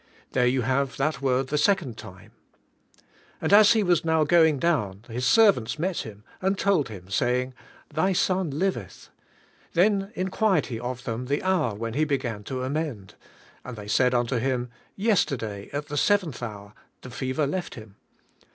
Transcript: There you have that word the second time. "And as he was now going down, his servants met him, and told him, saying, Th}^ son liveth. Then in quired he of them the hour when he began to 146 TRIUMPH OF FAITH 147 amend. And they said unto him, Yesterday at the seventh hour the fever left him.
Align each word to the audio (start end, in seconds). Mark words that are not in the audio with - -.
There 0.31 0.47
you 0.47 0.63
have 0.63 0.97
that 0.97 1.21
word 1.21 1.49
the 1.49 1.59
second 1.59 1.95
time. 1.95 2.31
"And 3.39 3.53
as 3.53 3.73
he 3.73 3.83
was 3.83 4.03
now 4.03 4.23
going 4.23 4.57
down, 4.57 5.03
his 5.07 5.27
servants 5.27 5.77
met 5.77 5.99
him, 5.99 6.23
and 6.41 6.57
told 6.57 6.89
him, 6.89 7.11
saying, 7.11 7.53
Th}^ 7.93 8.15
son 8.17 8.49
liveth. 8.49 9.09
Then 9.73 10.11
in 10.15 10.29
quired 10.29 10.65
he 10.65 10.79
of 10.79 11.03
them 11.03 11.27
the 11.27 11.43
hour 11.43 11.75
when 11.75 11.93
he 11.93 12.03
began 12.03 12.43
to 12.45 12.61
146 12.61 13.13
TRIUMPH 13.13 13.13
OF 13.13 13.13
FAITH 13.13 13.61
147 13.61 13.63
amend. 13.63 13.63
And 13.63 13.77
they 13.77 13.87
said 13.87 14.13
unto 14.15 14.37
him, 14.37 14.69
Yesterday 14.95 15.69
at 15.71 15.87
the 15.87 15.97
seventh 15.97 16.41
hour 16.41 16.73
the 17.03 17.11
fever 17.11 17.45
left 17.45 17.75
him. 17.75 17.95